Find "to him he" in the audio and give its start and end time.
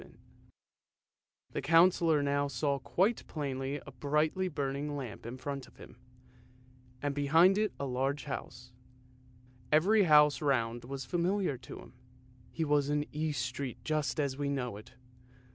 11.59-12.65